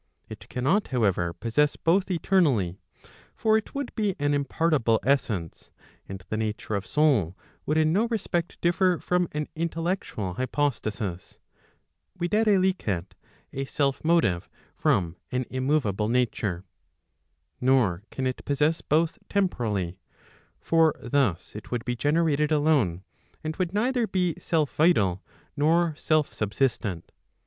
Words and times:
It 0.29 0.49
cannot 0.49 0.87
however, 0.87 1.31
possess 1.31 1.75
both 1.75 2.09
eternally: 2.09 2.79
for 3.35 3.55
it 3.55 3.75
would 3.75 3.93
be 3.93 4.15
an 4.17 4.33
impartible 4.33 4.99
essence, 5.03 5.69
and 6.09 6.23
the 6.27 6.37
nature 6.37 6.73
of 6.73 6.87
soul 6.87 7.37
would 7.67 7.77
in 7.77 7.93
no 7.93 8.07
respect 8.07 8.59
differ 8.61 8.97
from 8.97 9.27
an. 9.33 9.47
intellectual 9.55 10.33
hypostasis, 10.33 11.37
viz. 12.17 12.33
a 12.33 13.63
self¬ 13.65 14.03
motive 14.03 14.49
from 14.75 15.17
an 15.31 15.45
immoveable 15.51 16.09
nature. 16.09 16.65
Nor 17.63 18.01
can 18.09 18.25
it 18.25 18.43
possess 18.43 18.81
both 18.81 19.19
temporally: 19.29 19.99
for 20.59 20.95
thus 20.99 21.55
it 21.55 21.69
would 21.69 21.85
be 21.85 21.95
generated 21.95 22.51
alone, 22.51 23.03
and 23.43 23.55
would 23.57 23.71
neither 23.71 24.07
be 24.07 24.33
self 24.39 24.75
vital, 24.75 25.21
nor 25.55 25.93
self 25.95 26.33
subsistent. 26.33 27.11